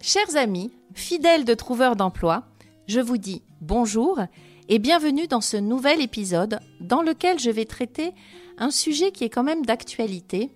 Chers 0.00 0.36
amis, 0.36 0.70
fidèles 0.94 1.44
de 1.44 1.54
trouveurs 1.54 1.96
d'emploi, 1.96 2.44
je 2.86 3.00
vous 3.00 3.16
dis 3.16 3.42
bonjour 3.60 4.20
et 4.68 4.78
bienvenue 4.78 5.26
dans 5.26 5.40
ce 5.40 5.56
nouvel 5.56 6.00
épisode 6.00 6.60
dans 6.80 7.02
lequel 7.02 7.38
je 7.38 7.50
vais 7.50 7.64
traiter 7.64 8.12
un 8.58 8.70
sujet 8.70 9.10
qui 9.10 9.24
est 9.24 9.30
quand 9.30 9.42
même 9.42 9.64
d'actualité. 9.64 10.52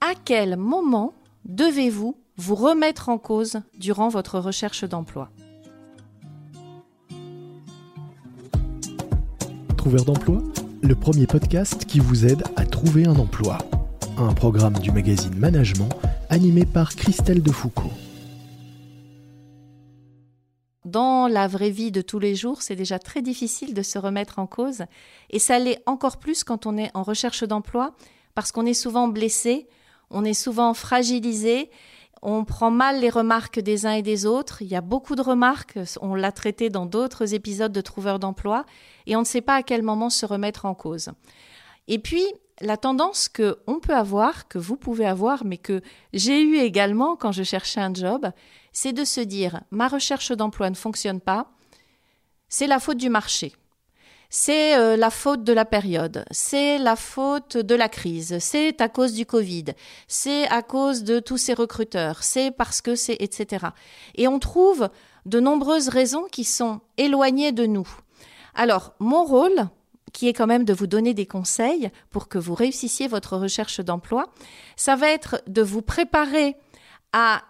À 0.00 0.14
quel 0.24 0.56
moment 0.56 1.14
devez-vous 1.44 2.16
vous 2.36 2.54
remettre 2.54 3.08
en 3.08 3.18
cause 3.18 3.60
durant 3.78 4.08
votre 4.08 4.38
recherche 4.38 4.84
d'emploi? 4.84 5.30
Trouveur 9.76 10.04
d'emploi, 10.04 10.42
le 10.82 10.94
premier 10.94 11.26
podcast 11.26 11.86
qui 11.86 11.98
vous 11.98 12.26
aide 12.26 12.42
à 12.56 12.66
trouver 12.66 13.06
un 13.06 13.16
emploi. 13.16 13.58
Un 14.18 14.34
programme 14.34 14.74
du 14.74 14.90
magazine 14.92 15.34
Management 15.36 15.88
animé 16.28 16.66
par 16.66 16.94
Christelle 16.94 17.42
Defoucault 17.42 17.90
dans 20.84 21.28
la 21.28 21.46
vraie 21.46 21.70
vie 21.70 21.92
de 21.92 22.02
tous 22.02 22.18
les 22.18 22.34
jours, 22.34 22.62
c'est 22.62 22.76
déjà 22.76 22.98
très 22.98 23.22
difficile 23.22 23.74
de 23.74 23.82
se 23.82 23.98
remettre 23.98 24.38
en 24.38 24.46
cause. 24.46 24.82
Et 25.30 25.38
ça 25.38 25.58
l'est 25.58 25.82
encore 25.86 26.18
plus 26.18 26.44
quand 26.44 26.66
on 26.66 26.76
est 26.76 26.90
en 26.94 27.02
recherche 27.02 27.44
d'emploi, 27.44 27.94
parce 28.34 28.52
qu'on 28.52 28.66
est 28.66 28.74
souvent 28.74 29.08
blessé, 29.08 29.68
on 30.10 30.24
est 30.24 30.34
souvent 30.34 30.74
fragilisé, 30.74 31.70
on 32.22 32.44
prend 32.44 32.70
mal 32.70 33.00
les 33.00 33.10
remarques 33.10 33.60
des 33.60 33.86
uns 33.86 33.92
et 33.92 34.02
des 34.02 34.26
autres. 34.26 34.62
Il 34.62 34.68
y 34.68 34.76
a 34.76 34.80
beaucoup 34.80 35.16
de 35.16 35.22
remarques, 35.22 35.78
on 36.00 36.14
l'a 36.14 36.32
traité 36.32 36.70
dans 36.70 36.86
d'autres 36.86 37.34
épisodes 37.34 37.72
de 37.72 37.80
Trouveurs 37.80 38.18
d'emploi, 38.18 38.64
et 39.06 39.16
on 39.16 39.20
ne 39.20 39.24
sait 39.24 39.40
pas 39.40 39.56
à 39.56 39.62
quel 39.62 39.82
moment 39.82 40.10
se 40.10 40.26
remettre 40.26 40.64
en 40.64 40.74
cause. 40.74 41.10
Et 41.88 41.98
puis, 41.98 42.24
la 42.60 42.76
tendance 42.76 43.28
que 43.28 43.58
on 43.66 43.80
peut 43.80 43.94
avoir, 43.94 44.46
que 44.46 44.58
vous 44.58 44.76
pouvez 44.76 45.06
avoir, 45.06 45.44
mais 45.44 45.58
que 45.58 45.80
j'ai 46.12 46.40
eu 46.42 46.58
également 46.58 47.16
quand 47.16 47.32
je 47.32 47.42
cherchais 47.42 47.80
un 47.80 47.92
job, 47.92 48.30
c'est 48.72 48.92
de 48.92 49.04
se 49.04 49.20
dire 49.20 49.60
ma 49.70 49.88
recherche 49.88 50.32
d'emploi 50.32 50.70
ne 50.70 50.74
fonctionne 50.74 51.20
pas, 51.20 51.50
c'est 52.48 52.66
la 52.66 52.80
faute 52.80 52.98
du 52.98 53.08
marché. 53.08 53.52
C'est 54.34 54.78
euh, 54.78 54.96
la 54.96 55.10
faute 55.10 55.44
de 55.44 55.52
la 55.52 55.66
période, 55.66 56.24
c'est 56.30 56.78
la 56.78 56.96
faute 56.96 57.58
de 57.58 57.74
la 57.74 57.90
crise, 57.90 58.38
c'est 58.40 58.80
à 58.80 58.88
cause 58.88 59.12
du 59.12 59.26
Covid, 59.26 59.66
c'est 60.08 60.48
à 60.48 60.62
cause 60.62 61.04
de 61.04 61.20
tous 61.20 61.36
ces 61.36 61.52
recruteurs, 61.52 62.22
c'est 62.22 62.50
parce 62.50 62.80
que 62.80 62.94
c'est 62.94 63.18
etc. 63.20 63.66
Et 64.14 64.28
on 64.28 64.38
trouve 64.38 64.88
de 65.26 65.38
nombreuses 65.38 65.88
raisons 65.88 66.24
qui 66.32 66.44
sont 66.44 66.80
éloignées 66.96 67.52
de 67.52 67.66
nous. 67.66 67.86
Alors, 68.54 68.94
mon 69.00 69.24
rôle, 69.24 69.68
qui 70.14 70.28
est 70.28 70.32
quand 70.32 70.46
même 70.46 70.64
de 70.64 70.72
vous 70.72 70.86
donner 70.86 71.12
des 71.12 71.26
conseils 71.26 71.90
pour 72.10 72.28
que 72.28 72.38
vous 72.38 72.54
réussissiez 72.54 73.08
votre 73.08 73.36
recherche 73.36 73.80
d'emploi, 73.80 74.26
ça 74.76 74.96
va 74.96 75.08
être 75.08 75.42
de 75.46 75.62
vous 75.62 75.82
préparer 75.82 76.56
à 77.12 77.42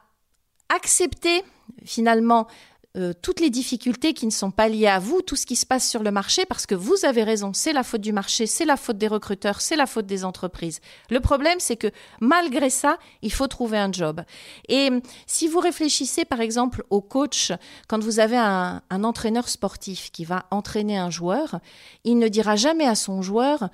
accepter 0.75 1.43
finalement 1.85 2.47
euh, 2.95 3.15
toutes 3.23 3.41
les 3.41 3.49
difficultés 3.49 4.13
qui 4.13 4.27
ne 4.27 4.31
sont 4.31 4.51
pas 4.51 4.69
liées 4.69 4.87
à 4.87 4.99
vous, 4.99 5.23
tout 5.23 5.35
ce 5.35 5.47
qui 5.47 5.57
se 5.57 5.65
passe 5.65 5.89
sur 5.89 6.03
le 6.03 6.11
marché, 6.11 6.45
parce 6.45 6.67
que 6.67 6.75
vous 6.75 7.07
avez 7.07 7.23
raison, 7.23 7.53
c'est 7.55 7.73
la 7.73 7.85
faute 7.85 8.03
du 8.03 8.13
marché, 8.13 8.47
c'est 8.47 8.67
la 8.67 8.77
faute 8.77 8.99
des 8.99 9.09
recruteurs, 9.09 9.63
c'est 9.63 9.77
la 9.77 9.87
faute 9.87 10.05
des 10.05 10.27
entreprises. 10.27 10.81
Le 11.09 11.21
problème, 11.21 11.59
c'est 11.59 11.77
que 11.77 11.91
malgré 12.21 12.69
ça, 12.69 12.99
il 13.23 13.33
faut 13.33 13.47
trouver 13.47 13.79
un 13.79 13.91
job. 13.91 14.21
Et 14.69 14.91
si 15.27 15.49
vous 15.49 15.61
réfléchissez 15.61 16.27
par 16.27 16.43
exemple 16.43 16.85
au 16.91 17.01
coach, 17.01 17.53
quand 17.89 18.03
vous 18.03 18.21
avez 18.21 18.37
un 18.37 18.83
entraîneur 18.91 19.49
sportif 19.49 20.13
qui 20.13 20.27
va 20.27 20.45
entraîner 20.51 20.99
un 20.99 21.09
joueur, 21.09 21.61
il 22.05 22.19
ne 22.19 22.29
dira 22.29 22.57
jamais 22.57 22.87
à 22.87 22.95
son 22.95 23.23
joueur, 23.23 23.71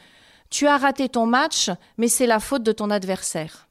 tu 0.48 0.69
as 0.69 0.76
raté 0.76 1.08
ton 1.08 1.26
match, 1.26 1.70
mais 1.97 2.08
c'est 2.08 2.26
la 2.26 2.38
faute 2.38 2.62
de 2.62 2.72
ton 2.72 2.88
adversaire. 2.88 3.69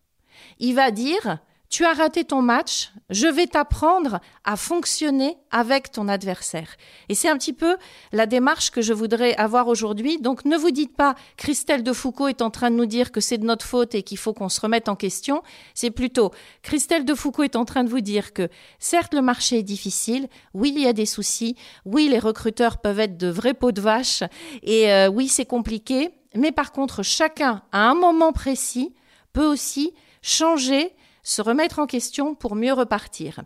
Il 0.59 0.75
va 0.75 0.91
dire, 0.91 1.39
tu 1.69 1.83
as 1.85 1.93
raté 1.93 2.23
ton 2.23 2.41
match, 2.41 2.91
je 3.09 3.27
vais 3.27 3.47
t'apprendre 3.47 4.19
à 4.45 4.55
fonctionner 4.55 5.37
avec 5.51 5.91
ton 5.91 6.07
adversaire. 6.07 6.69
Et 7.09 7.15
c'est 7.15 7.29
un 7.29 7.37
petit 7.37 7.53
peu 7.53 7.77
la 8.13 8.25
démarche 8.25 8.71
que 8.71 8.81
je 8.81 8.93
voudrais 8.93 9.35
avoir 9.35 9.67
aujourd'hui. 9.67 10.19
Donc 10.19 10.45
ne 10.45 10.57
vous 10.57 10.71
dites 10.71 10.95
pas 10.95 11.15
Christelle 11.35 11.83
de 11.83 11.91
Foucault 11.91 12.27
est 12.27 12.41
en 12.41 12.49
train 12.49 12.71
de 12.71 12.75
nous 12.75 12.85
dire 12.85 13.11
que 13.11 13.19
c'est 13.19 13.37
de 13.37 13.45
notre 13.45 13.65
faute 13.65 13.95
et 13.95 14.03
qu'il 14.03 14.17
faut 14.17 14.33
qu'on 14.33 14.49
se 14.49 14.61
remette 14.61 14.87
en 14.87 14.95
question. 14.95 15.43
C'est 15.73 15.91
plutôt 15.91 16.31
Christelle 16.61 17.05
de 17.05 17.13
Foucault 17.13 17.43
est 17.43 17.57
en 17.57 17.65
train 17.65 17.83
de 17.83 17.89
vous 17.89 18.01
dire 18.01 18.33
que 18.33 18.49
certes 18.79 19.13
le 19.13 19.21
marché 19.21 19.59
est 19.59 19.63
difficile, 19.63 20.27
oui 20.53 20.73
il 20.75 20.81
y 20.81 20.87
a 20.87 20.93
des 20.93 21.05
soucis, 21.05 21.55
oui 21.85 22.07
les 22.07 22.19
recruteurs 22.19 22.77
peuvent 22.77 22.99
être 22.99 23.17
de 23.17 23.27
vrais 23.27 23.53
pots 23.53 23.71
de 23.73 23.81
vache 23.81 24.23
et 24.63 24.91
euh, 24.91 25.09
oui 25.09 25.27
c'est 25.27 25.45
compliqué, 25.45 26.11
mais 26.35 26.51
par 26.51 26.71
contre 26.71 27.03
chacun 27.03 27.61
à 27.71 27.89
un 27.89 27.93
moment 27.93 28.31
précis 28.31 28.93
peut 29.33 29.45
aussi 29.45 29.93
changer 30.21 30.93
se 31.27 31.41
remettre 31.41 31.79
en 31.79 31.87
question 31.87 32.35
pour 32.35 32.55
mieux 32.55 32.71
repartir. 32.71 33.41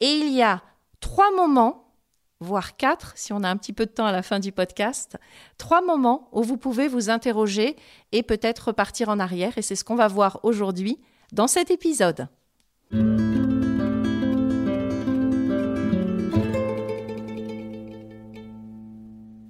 Et 0.00 0.08
il 0.08 0.32
y 0.32 0.42
a 0.42 0.62
trois 1.00 1.30
moments, 1.32 1.92
voire 2.40 2.78
quatre, 2.78 3.12
si 3.14 3.34
on 3.34 3.42
a 3.42 3.50
un 3.50 3.58
petit 3.58 3.74
peu 3.74 3.84
de 3.84 3.90
temps 3.90 4.06
à 4.06 4.12
la 4.12 4.22
fin 4.22 4.40
du 4.40 4.52
podcast, 4.52 5.18
trois 5.58 5.82
moments 5.82 6.30
où 6.32 6.42
vous 6.42 6.56
pouvez 6.56 6.88
vous 6.88 7.10
interroger 7.10 7.76
et 8.12 8.22
peut-être 8.22 8.68
repartir 8.68 9.10
en 9.10 9.18
arrière. 9.18 9.58
Et 9.58 9.62
c'est 9.62 9.76
ce 9.76 9.84
qu'on 9.84 9.96
va 9.96 10.08
voir 10.08 10.40
aujourd'hui 10.44 10.98
dans 11.32 11.46
cet 11.46 11.70
épisode. 11.70 12.28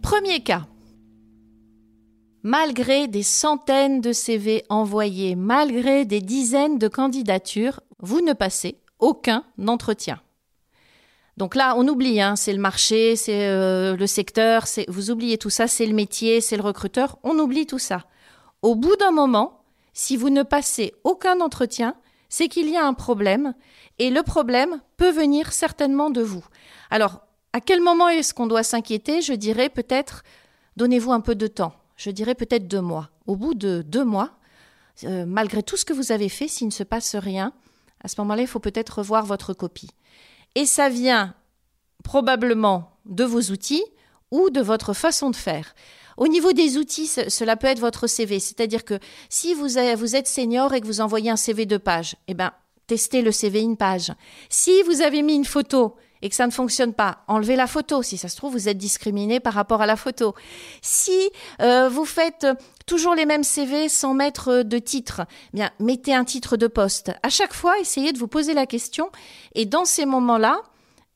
Premier 0.03 0.43
cas. 0.43 0.67
Malgré 2.49 3.09
des 3.09 3.25
centaines 3.25 4.01
de 4.01 4.13
CV 4.13 4.63
envoyés, 4.69 5.35
malgré 5.35 6.05
des 6.05 6.21
dizaines 6.21 6.79
de 6.79 6.87
candidatures, 6.87 7.81
vous 7.99 8.21
ne 8.21 8.35
passez 8.35 8.79
aucun 9.01 9.43
entretien. 9.67 10.21
Donc 11.37 11.57
là, 11.57 11.75
on 11.77 11.89
oublie, 11.89 12.21
hein, 12.21 12.37
c'est 12.37 12.53
le 12.53 12.61
marché, 12.61 13.17
c'est 13.17 13.49
euh, 13.49 13.97
le 13.97 14.07
secteur, 14.07 14.67
vous 14.87 15.11
oubliez 15.11 15.39
tout 15.39 15.51
ça, 15.51 15.67
c'est 15.67 15.87
le 15.87 15.93
métier, 15.93 16.41
c'est 16.41 16.57
le 16.57 16.63
recruteur, 16.63 17.19
on 17.25 17.37
oublie 17.37 17.67
tout 17.67 17.81
ça. 17.81 18.05
Au 18.63 18.77
bout 18.77 18.95
d'un 18.95 19.11
moment, 19.11 19.65
si 19.93 20.17
vous 20.17 20.31
ne 20.31 20.45
passez 20.45 20.95
aucun 21.03 21.41
entretien, 21.41 21.97
c'est 22.29 22.47
qu'il 22.47 22.71
y 22.71 22.77
a 22.77 22.87
un 22.87 22.95
problème, 22.95 23.55
et 23.99 24.09
le 24.09 24.23
problème 24.23 24.81
peut 24.97 25.11
venir 25.11 25.53
certainement 25.53 26.11
de 26.11 26.23
vous. 26.23 26.45
Alors, 26.91 27.23
à 27.53 27.61
quel 27.61 27.81
moment 27.81 28.09
est-ce 28.09 28.33
qu'on 28.33 28.47
doit 28.47 28.63
s'inquiéter? 28.63 29.21
Je 29.21 29.33
dirais 29.33 29.69
peut-être, 29.69 30.23
donnez-vous 30.77 31.11
un 31.11 31.21
peu 31.21 31.35
de 31.35 31.49
temps 31.49 31.75
je 31.97 32.11
dirais 32.11 32.35
peut-être 32.35 32.69
deux 32.69 32.81
mois. 32.81 33.11
Au 33.27 33.37
bout 33.37 33.55
de 33.55 33.83
deux 33.83 34.05
mois, 34.05 34.33
euh, 35.05 35.27
malgré 35.27 35.63
tout 35.63 35.77
ce 35.77 35.85
que 35.85 35.93
vous 35.93 36.13
avez 36.13 36.29
fait, 36.29 36.49
s'il 36.49 36.69
ne 36.69 36.73
se 36.73 36.83
passe 36.83 37.17
rien, 37.17 37.53
à 38.03 38.09
ce 38.09 38.21
moment-là, 38.21 38.43
il 38.43 38.49
faut 38.49 38.61
peut-être 38.61 38.99
revoir 38.99 39.27
votre 39.27 39.53
copie. 39.53 39.91
Et 40.55 40.67
ça 40.67 40.89
vient 40.89 41.35
probablement 42.05 42.99
de 43.05 43.25
vos 43.25 43.41
outils 43.51 43.85
ou 44.31 44.51
de 44.51 44.61
votre 44.61 44.93
façon 44.93 45.31
de 45.31 45.37
faire. 45.37 45.75
Au 46.17 46.29
niveau 46.29 46.53
des 46.53 46.79
outils, 46.79 47.07
cela 47.07 47.57
peut 47.57 47.67
être 47.67 47.81
votre 47.81 48.07
CV. 48.07 48.41
C'est-à-dire 48.41 48.85
que 48.85 48.99
si 49.29 49.55
vous, 49.55 49.77
êtes 49.77 50.29
senior 50.29 50.73
et 50.73 50.81
que 50.81 50.87
vous 50.87 51.01
envoyez 51.01 51.31
un 51.31 51.37
CV 51.37 51.67
de 51.67 51.77
page, 51.77 52.17
eh 52.27 52.35
ben, 52.35 52.53
testez 52.87 53.21
le 53.21 53.33
CV 53.33 53.61
une 53.61 53.77
page. 53.77 54.13
Si 54.49 54.83
vous 54.85 55.03
avez 55.03 55.23
mis 55.23 55.35
une 55.35 55.45
photo 55.45 55.97
et 56.23 56.29
que 56.29 56.35
ça 56.35 56.47
ne 56.47 56.53
fonctionne 56.53 56.93
pas, 56.93 57.19
enlevez 57.29 57.57
la 57.57 57.67
photo. 57.67 58.03
Si 58.03 58.17
ça 58.17 58.29
se 58.29 58.37
trouve, 58.37 58.53
vous 58.53 58.69
êtes 58.69 58.79
discriminé 58.79 59.41
par 59.41 59.55
rapport 59.55 59.83
à 59.83 59.87
la 59.87 59.97
photo. 59.97 60.35
Si 60.83 61.31
euh, 61.61 61.89
vous 61.89 62.05
faites 62.05 62.45
euh, 62.45 62.55
toujours 62.87 63.15
les 63.15 63.27
mêmes 63.27 63.45
CV 63.45 63.89
sans 63.89 64.15
mettre 64.15 64.49
euh, 64.49 64.63
de 64.63 64.79
titre, 64.79 65.23
eh 65.53 65.57
bien 65.57 65.71
mettez 65.79 66.15
un 66.15 66.25
titre 66.25 66.57
de 66.57 66.67
poste. 66.67 67.13
À 67.23 67.29
chaque 67.29 67.55
fois, 67.55 67.79
essayez 67.79 68.13
de 68.13 68.19
vous 68.19 68.29
poser 68.29 68.55
la 68.55 68.67
question 68.67 69.11
et 69.55 69.67
dans 69.67 69.85
ces 69.85 70.07
moments-là, 70.07 70.61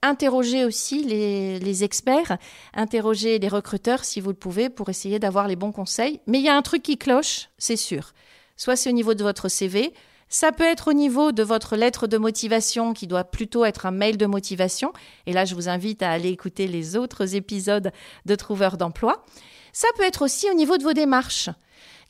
interrogez 0.03 0.65
aussi 0.65 1.05
les, 1.05 1.59
les, 1.59 1.85
experts, 1.85 2.39
interrogez 2.75 3.39
les 3.39 3.49
recruteurs 3.49 4.05
si 4.05 4.21
vous 4.21 4.31
le 4.31 4.37
pouvez 4.37 4.71
pour 4.71 4.89
essayer 4.89 5.19
d'avoir 5.19 5.49
les 5.49 5.57
bons 5.57 5.73
conseils. 5.73 6.21
Mais 6.27 6.39
il 6.39 6.45
y 6.45 6.49
a 6.49 6.57
un 6.57 6.63
truc 6.63 6.83
qui 6.83 6.97
cloche, 6.97 7.49
c'est 7.59 7.77
sûr. 7.77 8.13
Soit 8.57 8.77
c'est 8.77 8.91
au 8.91 8.95
niveau 8.95 9.15
de 9.15 9.23
votre 9.23 9.49
CV, 9.49 9.93
ça 10.31 10.53
peut 10.53 10.65
être 10.65 10.89
au 10.89 10.93
niveau 10.93 11.33
de 11.33 11.43
votre 11.43 11.77
lettre 11.77 12.07
de 12.07 12.17
motivation 12.17 12.95
qui 12.95 13.09
doit 13.09 13.25
plutôt 13.25 13.65
être 13.65 13.85
un 13.85 13.91
mail 13.91 14.17
de 14.17 14.27
motivation. 14.27 14.93
Et 15.27 15.33
là, 15.33 15.45
je 15.45 15.57
vous 15.57 15.69
invite 15.69 16.03
à 16.03 16.11
aller 16.11 16.29
écouter 16.29 16.69
les 16.69 16.97
autres 16.97 17.35
épisodes 17.35 17.91
de 18.27 18.35
Trouveur 18.37 18.77
d'emploi. 18.77 19.25
Ça 19.73 19.89
peut 19.97 20.05
être 20.05 20.23
aussi 20.23 20.49
au 20.49 20.55
niveau 20.55 20.79
de 20.79 20.85
vos 20.85 20.93
démarches. 20.93 21.51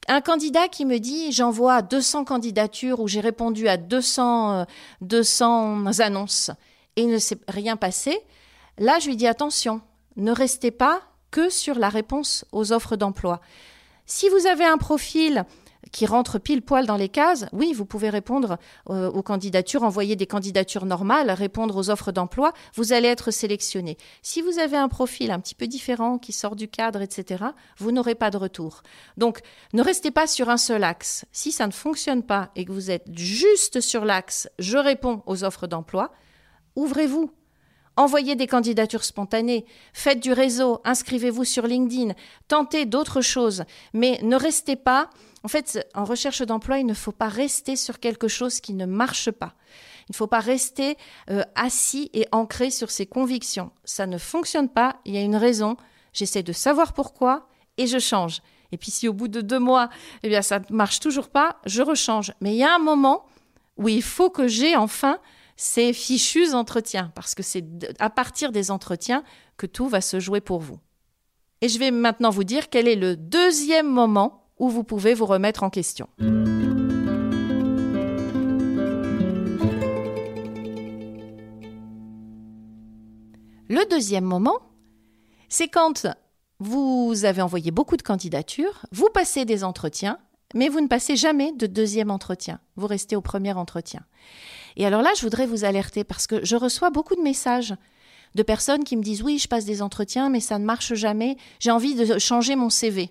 Un 0.06 0.20
candidat 0.20 0.69
qui 0.69 0.84
me 0.84 0.99
dit 0.99 1.32
j'envoie 1.32 1.81
200 1.82 2.25
candidatures 2.25 3.00
ou 3.00 3.08
j'ai 3.08 3.20
répondu 3.20 3.69
à 3.69 3.78
200, 3.78 4.67
200 5.00 5.87
euh, 5.87 5.90
annonces. 6.00 6.50
et 6.96 7.02
il 7.02 7.08
ne 7.08 7.19
s'est 7.19 7.38
rien 7.49 7.76
passé, 7.76 8.19
là, 8.78 8.99
je 8.99 9.08
lui 9.08 9.17
dis 9.17 9.26
attention, 9.26 9.81
ne 10.17 10.32
restez 10.32 10.70
pas 10.70 11.00
que 11.31 11.49
sur 11.49 11.78
la 11.78 11.88
réponse 11.88 12.44
aux 12.52 12.72
offres 12.72 12.96
d'emploi. 12.96 13.40
Si 14.05 14.28
vous 14.28 14.46
avez 14.46 14.64
un 14.64 14.78
profil 14.78 15.44
qui 15.92 16.06
rentre 16.06 16.38
pile 16.38 16.62
poil 16.62 16.87
dans 16.87 16.96
les 16.96 17.08
cases, 17.08 17.46
oui, 17.52 17.72
vous 17.72 17.84
pouvez 17.84 18.10
répondre 18.10 18.58
euh, 18.88 19.10
aux 19.10 19.22
candidatures, 19.22 19.82
envoyer 19.82 20.16
des 20.16 20.26
candidatures 20.26 20.87
normales, 20.87 21.31
répondre 21.31 21.76
aux 21.76 21.90
offres 21.90 22.12
d'emploi, 22.12 22.52
vous 22.75 22.92
allez 22.92 23.08
être 23.08 23.31
sélectionné. 23.31 23.96
Si 24.22 24.40
vous 24.40 24.58
avez 24.58 24.76
un 24.76 24.88
profil 24.88 25.31
un 25.31 25.40
petit 25.40 25.54
peu 25.54 25.66
différent 25.66 26.19
qui 26.19 26.32
sort 26.32 26.56
du 26.56 26.69
cadre, 26.69 27.02
etc., 27.02 27.44
vous 27.78 27.92
n'aurez 27.92 28.14
pas 28.14 28.31
de 28.31 28.37
retour. 28.37 28.82
Donc, 29.16 29.40
ne 29.72 29.82
restez 29.82 30.10
pas 30.10 30.26
sur 30.26 30.48
un 30.48 30.56
seul 30.56 30.84
axe. 30.84 31.25
Si 31.32 31.52
ça 31.52 31.66
ne 31.66 31.72
fonctionne 31.72 32.22
pas 32.22 32.50
et 32.56 32.64
que 32.64 32.72
vous 32.72 32.90
êtes 32.90 33.06
juste 33.16 33.81
sur 33.81 34.04
l'axe 34.04 34.48
je 34.58 34.78
réponds 34.78 35.22
aux 35.26 35.44
offres 35.44 35.66
d'emploi, 35.66 36.12
ouvrez-vous, 36.76 37.32
Envoyez 37.96 38.37
des 38.37 38.46
candidatures 38.46 39.04
spontanées, 39.04 39.66
faites 39.92 40.20
du 40.20 40.32
réseau, 40.32 40.81
inscrivez-vous 40.84 41.44
sur 41.44 41.66
LinkedIn, 41.66 42.14
tentez 42.48 42.87
d'autres 42.87 43.20
choses, 43.20 43.64
mais 43.92 44.19
ne 44.22 44.37
restez 44.37 44.76
pas. 44.76 45.10
En 45.42 45.48
fait, 45.48 45.87
en 45.94 46.04
recherche 46.04 46.42
d'emploi, 46.42 46.78
il 46.78 46.87
ne 46.87 46.94
faut 46.94 47.12
pas 47.12 47.28
rester 47.28 47.76
sur 47.76 47.98
quelque 47.98 48.28
chose 48.28 48.60
qui 48.60 48.75
ne 48.75 48.87
marche 48.87 49.31
pas. 49.31 49.54
Il 50.08 50.12
ne 50.12 50.16
faut 50.16 50.26
pas 50.26 50.40
rester 50.40 50.96
euh, 51.31 51.42
assis 51.54 52.10
et 52.14 52.26
ancré 52.32 52.70
sur 52.70 52.90
ses 52.90 53.06
convictions. 53.06 53.70
Ça 53.84 54.06
ne 54.06 54.19
fonctionne 54.19 54.69
pas, 54.69 54.96
il 55.04 55.14
y 55.14 55.19
a 55.19 55.22
une 55.22 55.36
raison. 55.36 55.76
J'essaie 56.12 56.43
de 56.43 56.52
savoir 56.52 56.93
pourquoi 56.93 57.48
et 57.76 57.86
je 57.86 57.98
change. 57.98 58.43
Et 58.72 58.76
puis 58.76 58.90
si 58.90 59.08
au 59.08 59.12
bout 59.12 59.28
de 59.28 59.40
deux 59.40 59.58
mois, 59.58 59.88
eh 60.22 60.28
bien 60.28 60.43
ça 60.43 60.58
ne 60.58 60.75
marche 60.75 61.00
toujours 61.00 61.28
pas, 61.28 61.60
je 61.66 61.82
rechange. 61.82 62.32
Mais 62.40 62.52
il 62.52 62.58
y 62.58 62.64
a 62.64 62.75
un 62.75 62.78
moment 62.78 63.25
où 63.76 63.88
il 63.88 64.02
faut 64.02 64.31
que 64.31 64.46
j'ai 64.46 64.76
enfin 64.76 65.19
ces 65.60 65.92
fichus 65.92 66.54
entretiens, 66.54 67.12
parce 67.14 67.34
que 67.34 67.42
c'est 67.42 67.62
à 67.98 68.08
partir 68.08 68.50
des 68.50 68.70
entretiens 68.70 69.22
que 69.58 69.66
tout 69.66 69.88
va 69.88 70.00
se 70.00 70.18
jouer 70.18 70.40
pour 70.40 70.58
vous. 70.58 70.78
Et 71.60 71.68
je 71.68 71.78
vais 71.78 71.90
maintenant 71.90 72.30
vous 72.30 72.44
dire 72.44 72.70
quel 72.70 72.88
est 72.88 72.96
le 72.96 73.14
deuxième 73.14 73.86
moment 73.86 74.46
où 74.58 74.70
vous 74.70 74.84
pouvez 74.84 75.12
vous 75.12 75.26
remettre 75.26 75.62
en 75.62 75.68
question. 75.68 76.08
Le 83.68 83.90
deuxième 83.90 84.24
moment, 84.24 84.60
c'est 85.50 85.68
quand 85.68 86.06
vous 86.58 87.26
avez 87.26 87.42
envoyé 87.42 87.70
beaucoup 87.70 87.98
de 87.98 88.02
candidatures, 88.02 88.86
vous 88.92 89.10
passez 89.12 89.44
des 89.44 89.62
entretiens, 89.62 90.18
mais 90.54 90.70
vous 90.70 90.80
ne 90.80 90.88
passez 90.88 91.16
jamais 91.16 91.52
de 91.52 91.66
deuxième 91.66 92.10
entretien. 92.10 92.60
Vous 92.76 92.86
restez 92.86 93.14
au 93.14 93.20
premier 93.20 93.52
entretien. 93.52 94.00
Et 94.76 94.87
alors 94.87 95.02
là, 95.02 95.11
je 95.17 95.22
voudrais 95.22 95.46
vous 95.46 95.64
alerter 95.64 96.05
parce 96.05 96.26
que 96.26 96.44
je 96.44 96.56
reçois 96.56 96.90
beaucoup 96.90 97.17
de 97.17 97.22
messages 97.22 97.75
de 98.34 98.43
personnes 98.43 98.84
qui 98.84 98.96
me 98.96 99.02
disent 99.02 99.22
oui, 99.22 99.38
je 99.38 99.49
passe 99.49 99.64
des 99.64 99.82
entretiens, 99.82 100.28
mais 100.28 100.40
ça 100.40 100.58
ne 100.58 100.64
marche 100.64 100.94
jamais, 100.94 101.37
j'ai 101.58 101.70
envie 101.70 101.94
de 101.94 102.19
changer 102.19 102.56
mon 102.56 102.70
CV. 102.70 103.11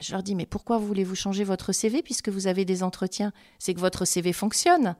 Je 0.00 0.12
leur 0.12 0.22
dis 0.22 0.34
mais 0.34 0.46
pourquoi 0.46 0.78
voulez-vous 0.78 1.14
changer 1.14 1.44
votre 1.44 1.72
CV 1.72 2.02
puisque 2.02 2.28
vous 2.28 2.46
avez 2.46 2.64
des 2.64 2.82
entretiens? 2.82 3.32
C'est 3.58 3.74
que 3.74 3.80
votre 3.80 4.04
CV 4.04 4.32
fonctionne. 4.32 4.96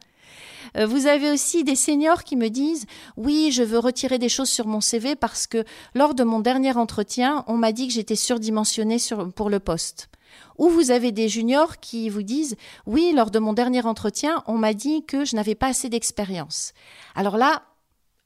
Euh, 0.76 0.86
vous 0.86 1.06
avez 1.06 1.30
aussi 1.30 1.64
des 1.64 1.74
seniors 1.74 2.24
qui 2.24 2.36
me 2.36 2.48
disent 2.48 2.86
oui, 3.16 3.50
je 3.52 3.62
veux 3.62 3.78
retirer 3.78 4.18
des 4.18 4.28
choses 4.28 4.48
sur 4.48 4.66
mon 4.66 4.80
CV 4.80 5.16
parce 5.16 5.46
que 5.46 5.64
lors 5.94 6.14
de 6.14 6.24
mon 6.24 6.40
dernier 6.40 6.76
entretien, 6.76 7.44
on 7.48 7.56
m'a 7.56 7.72
dit 7.72 7.88
que 7.88 7.94
j'étais 7.94 8.16
surdimensionné 8.16 8.96
pour 9.34 9.50
le 9.50 9.58
poste. 9.58 10.08
Ou 10.58 10.68
vous 10.68 10.90
avez 10.90 11.12
des 11.12 11.28
juniors 11.28 11.78
qui 11.78 12.08
vous 12.08 12.22
disent 12.22 12.56
Oui, 12.86 13.12
lors 13.14 13.30
de 13.30 13.38
mon 13.38 13.52
dernier 13.52 13.84
entretien, 13.86 14.42
on 14.46 14.58
m'a 14.58 14.74
dit 14.74 15.04
que 15.04 15.24
je 15.24 15.36
n'avais 15.36 15.54
pas 15.54 15.68
assez 15.68 15.88
d'expérience. 15.88 16.72
Alors 17.14 17.36
là, 17.36 17.62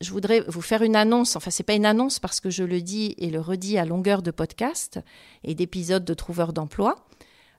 je 0.01 0.11
voudrais 0.11 0.41
vous 0.49 0.61
faire 0.61 0.83
une 0.83 0.97
annonce, 0.97 1.37
enfin 1.37 1.51
c'est 1.51 1.63
pas 1.63 1.75
une 1.75 1.87
annonce 1.87 2.19
parce 2.19 2.41
que 2.41 2.51
je 2.51 2.65
le 2.65 2.83
dis 2.83 3.15
et 3.19 3.31
le 3.31 3.41
redis 3.41 3.79
à 3.79 3.85
longueur 3.85 4.23
de 4.23 4.31
podcast 4.31 5.01
et 5.43 5.55
d'épisodes 5.55 6.05
de 6.05 6.15
Trouveurs 6.15 6.53
d'emploi. 6.53 7.07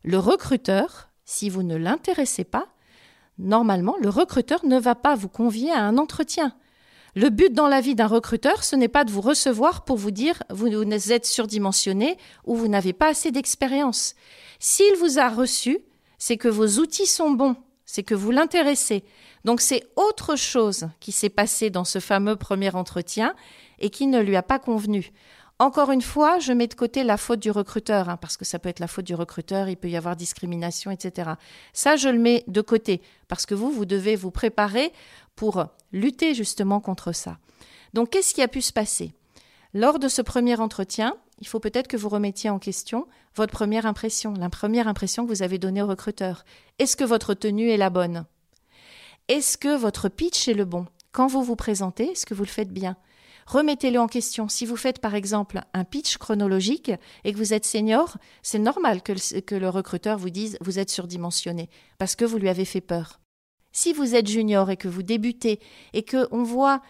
Le 0.04 0.20
recruteur, 0.20 1.10
si 1.26 1.50
vous 1.50 1.64
ne 1.64 1.76
l'intéressez 1.76 2.44
pas, 2.44 2.68
normalement 3.40 3.96
le 4.02 4.10
recruteur 4.10 4.64
ne 4.66 4.80
va 4.80 4.94
pas 4.94 5.16
vous 5.16 5.30
convier 5.30 5.72
à 5.72 5.84
un 5.84 5.98
entretien. 5.98 6.54
Le 7.20 7.30
but 7.32 7.52
dans 7.52 7.68
la 7.68 7.82
vie 7.82 7.96
d'un 7.96 8.06
recruteur, 8.06 8.64
ce 8.64 8.76
n'est 8.76 8.88
pas 8.88 9.04
de 9.04 9.10
vous 9.10 9.22
recevoir 9.22 9.86
pour 9.86 9.98
vous 9.98 10.12
dire 10.12 10.44
vous 10.52 10.68
êtes 10.68 11.26
surdimensionné 11.26 12.16
ou 12.46 12.56
vous 12.56 12.68
n'avez 12.68 12.94
pas 12.94 13.08
assez 13.08 13.32
d'expérience. 13.32 14.14
S'il 14.60 14.96
vous 14.98 15.18
a 15.18 15.28
reçu, 15.28 15.80
c'est 16.20 16.38
que 16.38 16.48
vos 16.48 16.80
outils 16.80 17.08
sont 17.08 17.32
bons, 17.32 17.56
c'est 17.86 18.04
que 18.04 18.14
vous 18.14 18.30
l'intéressez. 18.30 19.04
Donc 19.46 19.62
c'est 19.62 19.84
autre 19.96 20.36
chose 20.36 20.90
qui 21.00 21.12
s'est 21.12 21.32
passé 21.32 21.72
dans 21.72 21.86
ce 21.86 21.98
fameux 21.98 22.36
premier 22.36 22.76
entretien 22.76 23.34
et 23.80 23.90
qui 23.90 24.06
ne 24.06 24.22
lui 24.22 24.36
a 24.36 24.44
pas 24.44 24.60
convenu. 24.60 25.12
Encore 25.60 25.90
une 25.90 26.04
fois, 26.04 26.38
je 26.38 26.54
mets 26.54 26.68
de 26.68 26.76
côté 26.76 27.04
la 27.04 27.18
faute 27.18 27.40
du 27.40 27.50
recruteur, 27.50 28.10
hein, 28.10 28.18
parce 28.18 28.38
que 28.38 28.46
ça 28.46 28.60
peut 28.60 28.70
être 28.70 28.80
la 28.80 28.88
faute 28.88 29.06
du 29.06 29.16
recruteur, 29.16 29.70
il 29.70 29.76
peut 29.76 29.90
y 29.90 29.98
avoir 29.98 30.16
discrimination, 30.16 30.92
etc. 30.92 31.32
Ça, 31.74 31.96
je 31.96 32.10
le 32.10 32.20
mets 32.20 32.44
de 32.48 32.62
côté, 32.62 33.02
parce 33.28 33.48
que 33.48 33.56
vous, 33.56 33.72
vous 33.72 33.86
devez 33.86 34.16
vous 34.16 34.30
préparer 34.30 34.94
pour 35.36 35.66
lutter 35.92 36.36
justement 36.36 36.80
contre 36.80 37.12
ça. 37.12 37.40
Donc, 37.94 38.12
qu'est-ce 38.12 38.36
qui 38.36 38.44
a 38.44 38.48
pu 38.48 38.62
se 38.62 38.72
passer? 38.72 39.14
Lors 39.74 39.98
de 39.98 40.08
ce 40.08 40.22
premier 40.22 40.60
entretien, 40.60 41.16
il 41.40 41.48
faut 41.48 41.60
peut-être 41.60 41.88
que 41.88 41.98
vous 41.98 42.10
remettiez 42.10 42.52
en 42.52 42.60
question 42.60 43.08
votre 43.36 43.54
première 43.54 43.88
impression, 43.88 44.34
la 44.34 44.50
première 44.50 44.88
impression 44.88 45.24
que 45.24 45.30
vous 45.30 45.44
avez 45.44 45.58
donnée 45.58 45.82
au 45.82 45.88
recruteur. 45.88 46.46
Est-ce 46.78 46.96
que 46.96 47.04
votre 47.04 47.34
tenue 47.34 47.70
est 47.70 47.78
la 47.78 47.90
bonne? 47.90 48.26
Est-ce 49.28 49.58
que 49.58 49.76
votre 49.76 50.08
pitch 50.08 50.48
est 50.48 50.54
le 50.54 50.66
bon? 50.66 50.86
Quand 51.12 51.28
vous 51.28 51.44
vous 51.44 51.56
présentez, 51.56 52.12
est-ce 52.12 52.26
que 52.26 52.34
vous 52.34 52.44
le 52.44 52.50
faites 52.50 52.72
bien? 52.72 52.96
Remettez-le 53.48 54.00
en 54.00 54.08
question. 54.08 54.48
Si 54.48 54.68
vous 54.68 54.76
faites 54.76 55.00
par 55.00 55.16
exemple 55.16 55.62
un 55.74 55.84
pitch 55.84 56.18
chronologique 56.18 56.92
et 57.24 57.34
que 57.34 57.38
vous 57.38 57.54
êtes 57.54 57.66
senior, 57.66 58.18
c'est 58.44 58.60
normal 58.60 59.02
que 59.02 59.14
le, 59.14 59.42
que 59.42 59.56
le 59.56 59.70
recruteur 59.70 60.20
vous 60.20 60.30
dise 60.30 60.58
vous 60.62 60.78
êtes 60.78 60.92
surdimensionné 60.92 61.70
parce 61.98 62.16
que 62.16 62.26
vous 62.26 62.38
lui 62.38 62.50
avez 62.50 62.66
fait 62.66 62.82
peur. 62.82 63.20
Si 63.72 63.94
vous 63.94 64.14
êtes 64.14 64.28
junior 64.28 64.70
et 64.70 64.78
que 64.78 64.88
vous 64.88 65.04
débutez 65.04 65.60
et 65.94 66.04
que 66.04 66.28
on 66.32 66.44
voit 66.44 66.82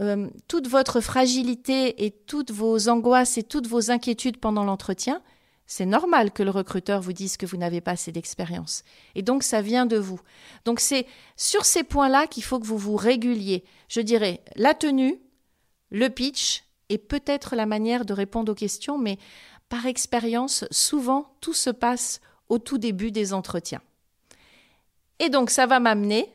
euh, 0.00 0.28
toute 0.48 0.68
votre 0.68 1.00
fragilité 1.00 2.04
et 2.04 2.10
toutes 2.10 2.50
vos 2.50 2.88
angoisses 2.88 3.38
et 3.38 3.42
toutes 3.42 3.68
vos 3.68 3.90
inquiétudes 3.90 4.38
pendant 4.38 4.64
l'entretien, 4.64 5.22
c'est 5.66 5.86
normal 5.86 6.32
que 6.32 6.42
le 6.42 6.50
recruteur 6.50 7.00
vous 7.00 7.12
dise 7.12 7.36
que 7.36 7.46
vous 7.46 7.56
n'avez 7.56 7.80
pas 7.80 7.92
assez 7.92 8.12
d'expérience. 8.12 8.82
Et 9.14 9.22
donc, 9.22 9.42
ça 9.42 9.62
vient 9.62 9.86
de 9.86 9.96
vous. 9.96 10.20
Donc, 10.64 10.80
c'est 10.80 11.06
sur 11.36 11.64
ces 11.64 11.84
points-là 11.84 12.26
qu'il 12.26 12.42
faut 12.42 12.58
que 12.58 12.66
vous 12.66 12.76
vous 12.76 12.96
réguliez. 12.96 13.64
Je 13.88 14.00
dirais 14.00 14.42
la 14.56 14.74
tenue, 14.74 15.20
le 15.90 16.08
pitch 16.08 16.64
est 16.88 16.98
peut-être 16.98 17.56
la 17.56 17.66
manière 17.66 18.04
de 18.04 18.12
répondre 18.12 18.52
aux 18.52 18.54
questions, 18.54 18.98
mais 18.98 19.18
par 19.68 19.86
expérience, 19.86 20.64
souvent, 20.70 21.34
tout 21.40 21.54
se 21.54 21.70
passe 21.70 22.20
au 22.48 22.58
tout 22.58 22.78
début 22.78 23.10
des 23.10 23.32
entretiens. 23.32 23.80
Et 25.18 25.28
donc, 25.28 25.50
ça 25.50 25.66
va 25.66 25.80
m'amener 25.80 26.32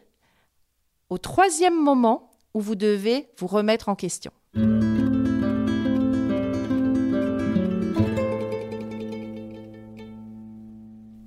au 1.09 1.17
troisième 1.17 1.79
moment 1.79 2.31
où 2.53 2.61
vous 2.61 2.75
devez 2.75 3.29
vous 3.37 3.47
remettre 3.47 3.89
en 3.89 3.95
question. 3.95 4.31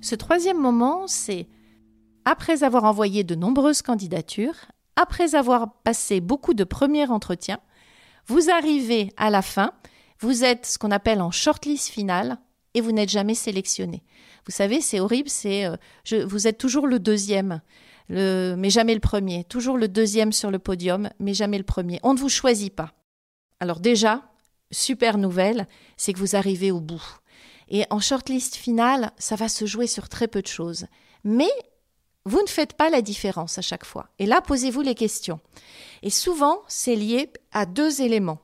Ce 0.01 0.15
troisième 0.15 0.59
moment, 0.59 1.07
c'est 1.07 1.47
après 2.25 2.63
avoir 2.63 2.83
envoyé 2.83 3.23
de 3.23 3.35
nombreuses 3.35 3.81
candidatures, 3.81 4.55
après 4.95 5.35
avoir 5.35 5.73
passé 5.83 6.19
beaucoup 6.19 6.53
de 6.53 6.63
premiers 6.63 7.09
entretiens, 7.09 7.59
vous 8.27 8.49
arrivez 8.49 9.11
à 9.17 9.29
la 9.29 9.41
fin, 9.41 9.73
vous 10.19 10.43
êtes 10.43 10.65
ce 10.65 10.77
qu'on 10.77 10.91
appelle 10.91 11.21
en 11.21 11.31
shortlist 11.31 11.89
finale 11.89 12.37
et 12.73 12.81
vous 12.81 12.91
n'êtes 12.91 13.09
jamais 13.09 13.35
sélectionné. 13.35 14.03
Vous 14.45 14.51
savez, 14.51 14.81
c'est 14.81 14.99
horrible, 14.99 15.29
c'est 15.29 15.65
euh, 15.65 16.25
vous 16.25 16.47
êtes 16.47 16.57
toujours 16.57 16.87
le 16.87 16.99
deuxième, 16.99 17.61
mais 18.09 18.69
jamais 18.69 18.93
le 18.93 18.99
premier, 18.99 19.43
toujours 19.45 19.77
le 19.77 19.87
deuxième 19.87 20.31
sur 20.31 20.51
le 20.51 20.59
podium, 20.59 21.09
mais 21.19 21.33
jamais 21.33 21.57
le 21.57 21.63
premier. 21.63 21.99
On 22.03 22.13
ne 22.13 22.19
vous 22.19 22.29
choisit 22.29 22.73
pas. 22.73 22.93
Alors 23.59 23.79
déjà, 23.79 24.23
super 24.71 25.17
nouvelle, 25.17 25.67
c'est 25.97 26.13
que 26.13 26.19
vous 26.19 26.35
arrivez 26.35 26.71
au 26.71 26.81
bout. 26.81 27.03
Et 27.69 27.85
en 27.89 27.99
shortlist 27.99 28.55
finale, 28.55 29.11
ça 29.17 29.35
va 29.35 29.47
se 29.47 29.65
jouer 29.65 29.87
sur 29.87 30.09
très 30.09 30.27
peu 30.27 30.41
de 30.41 30.47
choses. 30.47 30.85
Mais 31.23 31.49
vous 32.25 32.41
ne 32.41 32.47
faites 32.47 32.73
pas 32.73 32.89
la 32.89 33.01
différence 33.01 33.57
à 33.57 33.61
chaque 33.61 33.85
fois. 33.85 34.07
Et 34.19 34.25
là, 34.25 34.41
posez-vous 34.41 34.81
les 34.81 34.95
questions. 34.95 35.39
Et 36.01 36.09
souvent, 36.09 36.59
c'est 36.67 36.95
lié 36.95 37.29
à 37.51 37.65
deux 37.65 38.01
éléments. 38.01 38.39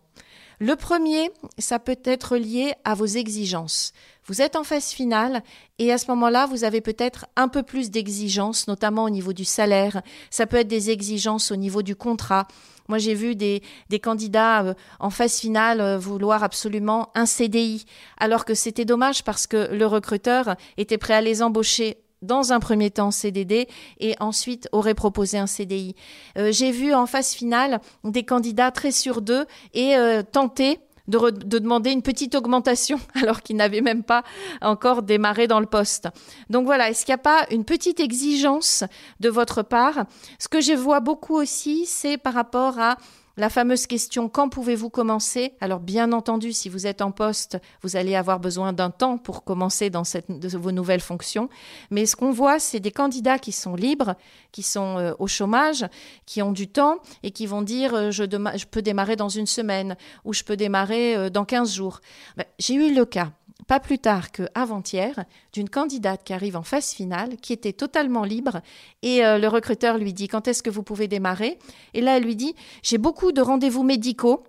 Le 0.62 0.76
premier, 0.76 1.32
ça 1.58 1.80
peut 1.80 2.00
être 2.04 2.36
lié 2.36 2.74
à 2.84 2.94
vos 2.94 3.06
exigences. 3.06 3.94
Vous 4.26 4.42
êtes 4.42 4.58
en 4.58 4.66
phase 4.66 4.90
finale 4.90 5.42
et 5.78 5.94
à 5.94 5.98
ce 5.98 6.08
moment-là, 6.12 6.48
vous 6.48 6.66
avez 6.66 6.82
peut-être 6.82 7.28
un 7.38 7.48
peu 7.48 7.64
plus 7.64 7.90
d'exigences, 7.92 8.68
notamment 8.68 9.06
au 9.06 9.10
niveau 9.10 9.32
du 9.32 9.46
salaire. 9.46 10.02
Ça 10.30 10.46
peut 10.46 10.58
être 10.58 10.68
des 10.68 10.90
exigences 10.90 11.52
au 11.52 11.56
niveau 11.56 11.82
du 11.82 11.96
contrat. 11.96 12.46
Moi, 12.90 12.98
j'ai 12.98 13.14
vu 13.14 13.36
des, 13.36 13.62
candidats 14.04 14.64
euh, 14.64 14.74
en 15.00 15.12
phase 15.12 15.40
finale 15.40 15.80
euh, 15.80 15.98
vouloir 15.98 16.44
absolument 16.44 17.10
un 17.16 17.26
CDI, 17.26 17.86
alors 18.18 18.44
que 18.44 18.54
c'était 18.54 18.84
dommage 18.84 19.24
parce 19.24 19.48
que 19.48 19.74
le 19.74 19.86
recruteur 19.86 20.56
était 20.78 20.98
prêt 20.98 21.14
à 21.14 21.22
les 21.22 21.42
embaucher 21.42 22.00
dans 22.22 22.54
un 22.54 22.60
premier 22.60 22.92
temps 22.92 23.12
CDD 23.12 23.68
et 24.00 24.16
ensuite 24.20 24.68
aurait 24.72 24.94
proposé 24.94 25.38
un 25.38 25.48
CDI. 25.48 25.96
Euh, 26.38 26.52
j'ai 26.52 26.72
vu 26.72 26.94
en 26.94 27.06
phase 27.06 27.34
finale 27.34 27.80
des 28.04 28.24
candidats 28.24 28.72
très 28.72 28.92
sûrs 28.92 29.22
d'eux 29.22 29.46
et 29.74 29.96
euh, 29.96 30.22
tenter 30.24 30.80
de, 31.10 31.60
demander 31.60 31.92
une 31.92 32.02
petite 32.02 32.36
augmentation 32.36 33.00
alors 33.16 33.42
qu'ils 33.42 33.56
n'avaient 33.56 33.82
même 33.82 34.04
pas 34.04 34.24
encore 34.62 35.02
démarré 35.02 35.48
dans 35.48 35.60
le 35.60 35.66
poste. 35.66 36.08
Donc 36.50 36.66
voilà, 36.66 36.90
est-ce 36.90 37.06
qu'il 37.06 37.14
n'y 37.14 37.20
a 37.20 37.24
pas 37.24 37.46
une 37.52 37.66
petite 37.66 38.00
exigence 38.00 38.84
de 39.20 39.30
votre 39.30 39.64
part? 39.64 40.06
Ce 40.38 40.48
que 40.48 40.62
je 40.62 40.74
vois 40.74 41.00
beaucoup 41.00 41.36
aussi, 41.36 41.86
c'est 41.86 42.18
par 42.18 42.34
rapport 42.34 42.80
à 42.80 42.98
la 43.40 43.50
fameuse 43.50 43.88
question 43.88 44.28
quand 44.28 44.50
pouvez-vous 44.50 44.90
commencer? 44.90 45.54
Alors 45.62 45.80
bien 45.80 46.12
entendu, 46.12 46.52
si 46.52 46.68
vous 46.68 46.86
êtes 46.86 47.02
en 47.02 47.12
poste, 47.12 47.58
vous 47.82 47.96
allez 47.96 48.16
avoir 48.16 48.40
besoin 48.40 48.74
d'un 48.74 48.90
temps 48.90 49.18
pour 49.18 49.46
commencer 49.46 49.90
dans 49.90 50.04
vos 50.28 50.72
nouvelles 50.72 51.00
fonctions. 51.00 51.50
Mais 51.90 52.06
ce 52.06 52.18
qu'on 52.18 52.32
voit, 52.32 52.60
c'est 52.60 52.82
des 52.82 52.92
candidats 52.92 53.40
qui 53.40 53.54
sont 53.54 53.76
libres, 53.76 54.16
qui 54.52 54.62
sont 54.62 54.98
euh, 54.98 55.14
au 55.20 55.28
chômage, 55.28 55.86
qui 56.26 56.42
ont 56.42 56.52
du 56.52 56.68
temps 56.68 56.98
et 57.24 57.32
qui 57.32 57.46
vont 57.46 57.62
dire 57.62 57.94
euh, 57.94 58.12
je, 58.12 58.24
je, 58.24 58.66
peux 58.66 58.82
démarrer 58.82 59.16
dans 59.16 59.30
une 59.30 59.48
semaine 59.48 59.96
ou 60.26 60.34
je 60.34 60.44
peux 60.44 60.58
démarrer 60.58 61.16
euh, 61.16 61.30
dans 61.30 61.46
15 61.46 61.74
jours. 61.74 62.02
Ben, 62.36 62.46
j'ai 62.60 62.74
eu 62.74 62.94
le 62.94 63.06
cas 63.06 63.32
pas 63.70 63.80
plus 63.80 64.00
tard 64.00 64.32
qu'avant-hier, 64.32 65.26
d'une 65.54 65.70
candidate 65.70 66.24
qui 66.24 66.34
arrive 66.34 66.58
en 66.58 66.64
phase 66.64 66.92
finale, 66.92 67.38
qui 67.38 67.54
était 67.54 67.72
totalement 67.72 68.24
libre, 68.24 68.62
et 69.04 69.24
euh, 69.24 69.38
le 69.38 69.48
recruteur 69.48 70.00
lui 70.00 70.12
dit 70.12 70.28
quand 70.28 70.48
est-ce 70.48 70.64
que 70.64 70.72
vous 70.72 70.82
pouvez 70.82 71.08
démarrer? 71.08 71.60
Et 71.94 72.02
là, 72.02 72.18
elle 72.18 72.24
lui 72.24 72.36
dit 72.36 72.56
j'ai 72.82 72.98
beaucoup 72.98 73.32
de 73.32 73.42
rendez-vous 73.42 73.84
médicaux 73.84 74.44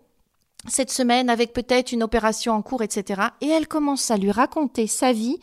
cette 0.69 0.91
semaine 0.91 1.29
avec 1.29 1.53
peut-être 1.53 1.93
une 1.93 2.03
opération 2.03 2.55
en 2.55 2.63
cours, 2.63 2.83
etc. 2.83 3.21
Et 3.43 3.49
elle 3.49 3.69
commence 3.69 4.11
à 4.11 4.17
lui 4.17 4.31
raconter 4.31 4.87
sa 4.87 5.13
vie 5.13 5.39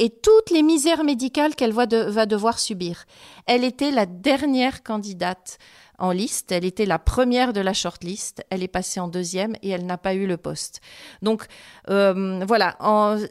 et 0.00 0.10
toutes 0.10 0.50
les 0.50 0.62
misères 0.62 1.04
médicales 1.04 1.54
qu'elle 1.54 1.72
va 1.72 1.86
devoir 1.86 2.58
subir. 2.58 3.04
Elle 3.46 3.62
était 3.62 3.92
la 3.92 4.06
dernière 4.06 4.82
candidate 4.82 5.58
en 6.00 6.10
liste. 6.12 6.50
Elle 6.52 6.64
était 6.64 6.86
la 6.86 6.98
première 6.98 7.52
de 7.52 7.60
la 7.60 7.72
shortlist. 7.72 8.44
Elle 8.50 8.62
est 8.62 8.68
passée 8.68 9.00
en 9.00 9.08
deuxième 9.08 9.56
et 9.62 9.70
elle 9.70 9.86
n'a 9.86 9.98
pas 9.98 10.14
eu 10.14 10.26
le 10.26 10.36
poste. 10.36 10.80
Donc 11.22 11.46
euh, 11.88 12.42
voilà, 12.46 12.76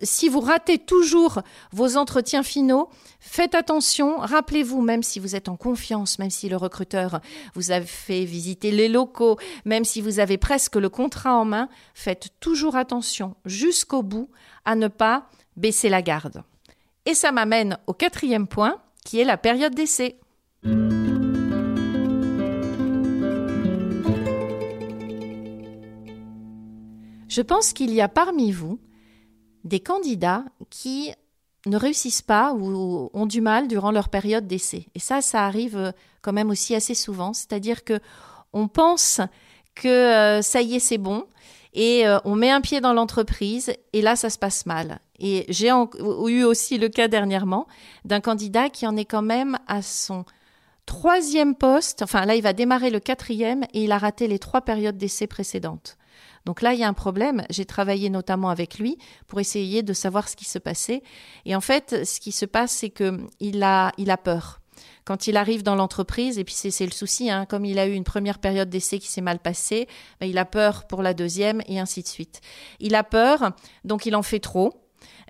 si 0.02 0.30
vous 0.30 0.40
ratez 0.40 0.78
toujours 0.78 1.42
vos 1.72 1.98
entretiens 1.98 2.44
finaux, 2.44 2.90
faites 3.20 3.56
attention. 3.56 4.18
Rappelez-vous, 4.20 4.82
même 4.82 5.04
si 5.04 5.20
vous 5.20 5.36
êtes 5.36 5.50
en 5.50 5.58
confiance, 5.58 6.20
même 6.20 6.30
si 6.30 6.50
le 6.50 6.58
recruteur 6.58 7.20
vous 7.56 7.72
a 7.72 7.82
fait 7.82 8.24
visiter 8.24 8.72
les 8.72 8.88
locaux, 8.88 9.38
même 9.66 9.84
si 9.84 10.02
vous 10.02 10.20
avez 10.20 10.38
presque 10.38 10.76
le 10.76 10.90
contrat 10.90 11.36
en 11.36 11.46
main, 11.46 11.70
faites 11.94 12.30
toujours 12.40 12.76
attention 12.76 13.36
jusqu'au 13.46 14.04
bout 14.04 14.30
à 14.66 14.76
ne 14.76 14.88
pas 14.88 15.28
baisser 15.58 15.90
la 15.90 16.02
garde. 16.02 16.44
Et 17.06 17.14
ça 17.14 17.32
m'amène 17.32 17.78
au 17.88 17.94
quatrième 17.94 18.48
point, 18.48 18.78
qui 19.04 19.20
est 19.20 19.26
la 19.26 19.38
période 19.38 19.74
d'essai. 19.74 20.20
Je 27.40 27.44
pense 27.46 27.72
qu'il 27.72 27.94
y 27.94 28.02
a 28.02 28.10
parmi 28.10 28.52
vous 28.52 28.82
des 29.64 29.80
candidats 29.80 30.44
qui 30.70 31.14
ne 31.68 31.78
réussissent 31.78 32.22
pas 32.22 32.52
ou 32.52 33.10
ont 33.14 33.26
du 33.26 33.40
mal 33.40 33.70
durant 33.70 33.92
leur 33.92 34.10
période 34.10 34.46
d'essai. 34.46 34.88
Et 34.94 35.00
ça, 35.00 35.22
ça 35.22 35.46
arrive 35.46 35.78
euh, 35.78 35.92
quand 36.22 36.34
même 36.34 36.50
aussi 36.50 36.76
assez 36.76 36.96
souvent. 36.96 37.32
C'est-à-dire 37.32 37.86
que 37.86 38.02
on 38.52 38.68
pense 38.68 39.22
que 39.74 39.88
euh, 39.88 40.42
ça 40.42 40.62
y 40.62 40.76
est, 40.76 40.80
c'est 40.80 40.98
bon, 40.98 41.28
et 41.74 42.06
euh, 42.06 42.20
on 42.26 42.36
met 42.36 42.52
un 42.52 42.60
pied 42.60 42.82
dans 42.82 42.92
l'entreprise, 42.92 43.72
et 43.94 44.02
là, 44.02 44.18
ça 44.18 44.30
se 44.30 44.38
passe 44.38 44.66
mal. 44.66 45.00
Et 45.18 45.46
j'ai 45.48 45.70
eu 45.70 46.44
aussi 46.44 46.78
le 46.78 46.90
cas 46.90 47.08
dernièrement 47.08 47.68
d'un 48.04 48.20
candidat 48.20 48.68
qui 48.68 48.86
en 48.86 48.98
est 48.98 49.06
quand 49.06 49.22
même 49.22 49.58
à 49.66 49.82
son 49.82 50.26
troisième 50.90 51.54
poste. 51.54 52.02
Enfin, 52.02 52.26
là, 52.26 52.36
il 52.36 52.42
va 52.42 52.52
démarrer 52.52 52.90
le 52.90 53.00
quatrième, 53.00 53.64
et 53.74 53.84
il 53.84 53.92
a 53.92 54.00
raté 54.00 54.28
les 54.28 54.40
trois 54.40 54.62
périodes 54.62 54.98
d'essai 54.98 55.28
précédentes. 55.28 55.98
Donc 56.46 56.64
là, 56.64 56.74
il 56.74 56.80
y 56.80 56.84
a 56.84 56.88
un 56.88 56.94
problème. 56.94 57.44
J'ai 57.52 57.66
travaillé 57.66 58.10
notamment 58.10 58.50
avec 58.50 58.80
lui 58.80 58.98
pour 59.28 59.40
essayer 59.40 59.84
de 59.84 59.94
savoir 59.94 60.28
ce 60.28 60.36
qui 60.36 60.46
se 60.46 60.58
passait. 60.58 61.04
Et 61.46 61.56
en 61.56 61.62
fait, 61.62 62.06
ce 62.06 62.20
qui 62.20 62.32
se 62.32 62.46
passe, 62.46 62.72
c'est 62.72 62.90
qu'il 62.90 63.62
a, 63.64 63.92
il 64.00 64.10
a 64.10 64.18
peur. 64.18 64.62
Quand 65.06 65.28
il 65.28 65.38
arrive 65.38 65.62
dans 65.62 65.76
l'entreprise, 65.76 66.40
et 66.40 66.44
puis 66.44 66.56
c'est 66.56 66.86
le 66.86 66.92
souci, 66.92 67.30
hein, 67.30 67.46
comme 67.46 67.66
il 67.66 67.78
a 67.78 67.86
eu 67.86 67.94
une 67.94 68.04
première 68.04 68.40
période 68.40 68.70
d'essai 68.70 68.98
qui 68.98 69.10
s'est 69.10 69.22
mal 69.22 69.38
passée, 69.38 69.88
ben, 70.20 70.28
il 70.28 70.40
a 70.40 70.46
peur 70.46 70.88
pour 70.88 71.04
la 71.04 71.14
deuxième 71.14 71.62
et 71.68 71.80
ainsi 71.80 72.02
de 72.02 72.08
suite. 72.08 72.42
Il 72.80 72.96
a 72.96 73.04
peur, 73.04 73.52
donc 73.84 74.08
il 74.08 74.16
en 74.16 74.24
fait 74.24 74.40
trop. 74.40 74.74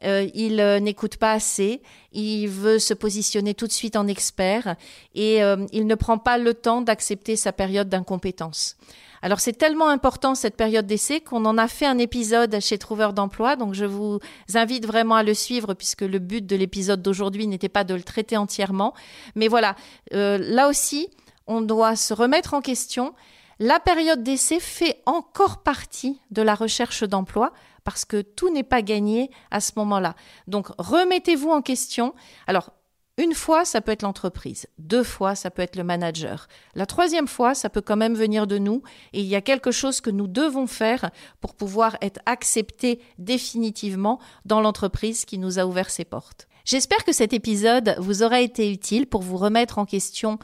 Euh, 0.04 0.28
il 0.34 0.60
euh, 0.60 0.80
n'écoute 0.80 1.18
pas 1.18 1.34
assez, 1.34 1.82
il 2.14 2.48
veut 2.48 2.80
se 2.80 2.94
positionner 2.94 3.54
tout 3.54 3.68
de 3.68 3.72
suite 3.72 3.96
en 3.96 4.08
expert 4.08 4.76
et 5.14 5.44
euh, 5.44 5.66
il 5.72 5.88
ne 5.88 5.96
prend 5.96 6.18
pas 6.18 6.38
le 6.38 6.54
temps 6.54 6.82
d'accepter 6.82 7.36
sa 7.36 7.52
période 7.52 7.90
d'incompétence. 7.90 8.78
Alors 9.22 9.42
c'est 9.42 9.54
tellement 9.54 9.90
important 9.90 10.34
cette 10.34 10.56
période 10.56 10.88
d'essai 10.88 11.20
qu'on 11.20 11.44
en 11.44 11.58
a 11.58 11.68
fait 11.68 11.86
un 11.86 11.98
épisode 11.98 12.58
chez 12.62 12.78
Trouveur 12.78 13.12
d'emploi, 13.12 13.58
donc 13.58 13.74
je 13.74 13.84
vous 13.84 14.20
invite 14.54 14.86
vraiment 14.86 15.16
à 15.16 15.24
le 15.24 15.34
suivre 15.34 15.74
puisque 15.74 16.04
le 16.04 16.20
but 16.20 16.46
de 16.46 16.56
l'épisode 16.56 17.02
d'aujourd'hui 17.02 17.46
n'était 17.46 17.68
pas 17.68 17.84
de 17.84 17.94
le 17.94 18.04
traiter 18.04 18.38
entièrement. 18.38 18.94
Mais 19.36 19.50
voilà, 19.50 19.76
là 20.12 20.70
aussi, 20.70 21.10
on 21.48 21.60
doit 21.60 21.98
se 21.98 22.14
remettre 22.14 22.54
en 22.54 22.62
question. 22.62 23.14
La 23.60 23.82
période 23.82 24.24
d'essai 24.24 24.62
fait 24.62 25.02
encore 25.06 25.64
partie 25.64 26.22
de 26.32 26.42
la 26.42 26.56
recherche 26.56 27.04
d'emploi 27.04 27.52
parce 27.90 28.06
que 28.06 28.22
tout 28.22 28.54
n'est 28.54 28.62
pas 28.62 28.84
gagné 28.84 29.32
à 29.50 29.60
ce 29.60 29.72
moment-là. 29.78 30.14
Donc 30.46 30.68
remettez-vous 30.78 31.50
en 31.50 31.64
question. 31.64 32.14
Alors 32.46 32.70
une 33.18 33.34
fois, 33.34 33.66
ça 33.66 33.82
peut 33.82 33.92
être 33.92 34.04
l'entreprise. 34.04 34.68
Deux 34.78 35.02
fois, 35.02 35.34
ça 35.34 35.50
peut 35.50 35.64
être 35.64 35.76
le 35.76 35.84
manager. 35.84 36.48
La 36.76 36.86
troisième 36.86 37.28
fois, 37.28 37.56
ça 37.56 37.68
peut 37.68 37.82
quand 37.82 37.98
même 37.98 38.14
venir 38.14 38.46
de 38.46 38.60
nous. 38.60 38.84
Et 39.12 39.22
il 39.22 39.26
y 39.26 39.36
a 39.36 39.42
quelque 39.42 39.72
chose 39.72 40.02
que 40.02 40.12
nous 40.12 40.28
devons 40.28 40.68
faire 40.68 41.10
pour 41.42 41.56
pouvoir 41.56 41.98
être 42.02 42.20
acceptés 42.28 43.02
définitivement 43.18 44.20
dans 44.46 44.62
l'entreprise 44.62 45.26
qui 45.26 45.40
nous 45.40 45.58
a 45.58 45.66
ouvert 45.66 45.90
ses 45.90 46.06
portes. 46.06 46.48
J'espère 46.66 47.04
que 47.04 47.12
cet 47.12 47.34
épisode 47.34 47.96
vous 47.98 48.22
aura 48.22 48.40
été 48.40 48.72
utile 48.72 49.08
pour 49.08 49.24
vous 49.24 49.38
remettre 49.38 49.80
en 49.80 49.86
question 49.86 50.38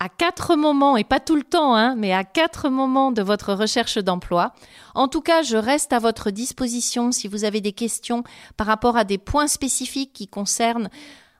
à 0.00 0.08
quatre 0.08 0.56
moments, 0.56 0.96
et 0.96 1.04
pas 1.04 1.20
tout 1.20 1.36
le 1.36 1.42
temps, 1.42 1.76
hein, 1.76 1.94
mais 1.94 2.12
à 2.14 2.24
quatre 2.24 2.70
moments 2.70 3.12
de 3.12 3.20
votre 3.20 3.52
recherche 3.52 3.98
d'emploi. 3.98 4.54
En 4.94 5.08
tout 5.08 5.20
cas, 5.20 5.42
je 5.42 5.58
reste 5.58 5.92
à 5.92 5.98
votre 5.98 6.30
disposition 6.30 7.12
si 7.12 7.28
vous 7.28 7.44
avez 7.44 7.60
des 7.60 7.72
questions 7.72 8.24
par 8.56 8.66
rapport 8.66 8.96
à 8.96 9.04
des 9.04 9.18
points 9.18 9.46
spécifiques 9.46 10.14
qui 10.14 10.26
concernent 10.26 10.88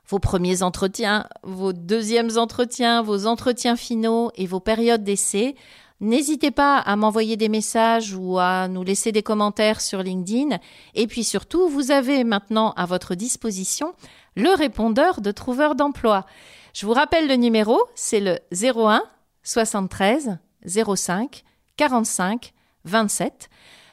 vos 0.07 0.19
premiers 0.19 0.61
entretiens, 0.61 1.27
vos 1.41 1.73
deuxièmes 1.73 2.37
entretiens, 2.37 3.01
vos 3.01 3.25
entretiens 3.25 3.75
finaux 3.75 4.29
et 4.35 4.45
vos 4.45 4.59
périodes 4.59 5.03
d'essai. 5.03 5.55
N'hésitez 5.99 6.51
pas 6.51 6.77
à 6.77 6.95
m'envoyer 6.95 7.37
des 7.37 7.49
messages 7.49 8.13
ou 8.13 8.37
à 8.37 8.67
nous 8.67 8.83
laisser 8.83 9.11
des 9.11 9.23
commentaires 9.23 9.81
sur 9.81 10.03
LinkedIn. 10.03 10.57
Et 10.93 11.07
puis 11.07 11.23
surtout, 11.23 11.67
vous 11.67 11.89
avez 11.89 12.23
maintenant 12.23 12.73
à 12.75 12.85
votre 12.85 13.15
disposition 13.15 13.93
le 14.35 14.55
répondeur 14.55 15.21
de 15.21 15.31
trouveur 15.31 15.75
d'emploi. 15.75 16.25
Je 16.73 16.85
vous 16.85 16.93
rappelle 16.93 17.27
le 17.27 17.35
numéro, 17.35 17.79
c'est 17.95 18.19
le 18.19 18.39
01 18.53 19.03
73 19.43 20.37
05 20.65 21.43
45 21.77 22.53
27. 22.85 23.49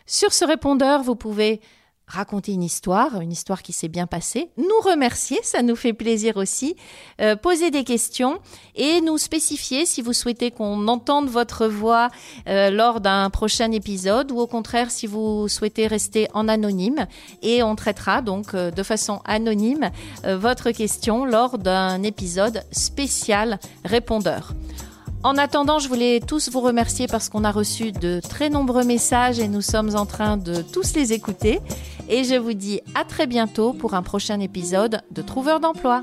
Sur 0.06 0.32
ce 0.32 0.44
répondeur, 0.44 1.02
vous 1.02 1.16
pouvez 1.16 1.60
raconter 2.08 2.52
une 2.52 2.62
histoire, 2.62 3.20
une 3.20 3.30
histoire 3.30 3.62
qui 3.62 3.72
s'est 3.72 3.88
bien 3.88 4.06
passée, 4.06 4.50
nous 4.56 4.80
remercier, 4.82 5.38
ça 5.42 5.62
nous 5.62 5.76
fait 5.76 5.92
plaisir 5.92 6.36
aussi, 6.36 6.74
euh, 7.20 7.36
poser 7.36 7.70
des 7.70 7.84
questions 7.84 8.38
et 8.74 9.00
nous 9.02 9.18
spécifier 9.18 9.86
si 9.86 10.00
vous 10.02 10.14
souhaitez 10.14 10.50
qu'on 10.50 10.88
entende 10.88 11.28
votre 11.28 11.66
voix 11.66 12.08
euh, 12.48 12.70
lors 12.70 13.00
d'un 13.00 13.28
prochain 13.30 13.70
épisode 13.72 14.32
ou 14.32 14.38
au 14.38 14.46
contraire 14.46 14.90
si 14.90 15.06
vous 15.06 15.48
souhaitez 15.48 15.86
rester 15.86 16.28
en 16.32 16.48
anonyme 16.48 17.06
et 17.42 17.62
on 17.62 17.76
traitera 17.76 18.22
donc 18.22 18.54
euh, 18.54 18.70
de 18.70 18.82
façon 18.82 19.20
anonyme 19.24 19.90
votre 20.24 20.70
question 20.70 21.24
lors 21.24 21.58
d'un 21.58 22.02
épisode 22.02 22.62
spécial 22.72 23.58
répondeur. 23.84 24.54
En 25.28 25.36
attendant, 25.36 25.78
je 25.78 25.88
voulais 25.88 26.20
tous 26.20 26.48
vous 26.50 26.60
remercier 26.60 27.06
parce 27.06 27.28
qu'on 27.28 27.44
a 27.44 27.50
reçu 27.50 27.92
de 27.92 28.18
très 28.26 28.48
nombreux 28.48 28.82
messages 28.82 29.38
et 29.38 29.46
nous 29.46 29.60
sommes 29.60 29.94
en 29.94 30.06
train 30.06 30.38
de 30.38 30.62
tous 30.62 30.94
les 30.94 31.12
écouter. 31.12 31.60
Et 32.08 32.24
je 32.24 32.34
vous 32.36 32.54
dis 32.54 32.80
à 32.94 33.04
très 33.04 33.26
bientôt 33.26 33.74
pour 33.74 33.92
un 33.92 34.02
prochain 34.02 34.40
épisode 34.40 35.02
de 35.10 35.20
Trouveur 35.20 35.60
d'emploi. 35.60 36.00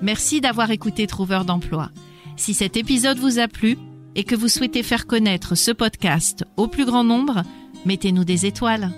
Merci 0.00 0.40
d'avoir 0.40 0.70
écouté 0.70 1.06
Trouveur 1.06 1.44
d'emploi. 1.44 1.90
Si 2.38 2.54
cet 2.54 2.78
épisode 2.78 3.18
vous 3.18 3.38
a 3.38 3.48
plu 3.48 3.76
et 4.14 4.24
que 4.24 4.34
vous 4.34 4.48
souhaitez 4.48 4.82
faire 4.82 5.06
connaître 5.06 5.56
ce 5.56 5.72
podcast 5.72 6.46
au 6.56 6.68
plus 6.68 6.86
grand 6.86 7.04
nombre, 7.04 7.42
mettez-nous 7.84 8.24
des 8.24 8.46
étoiles. 8.46 8.90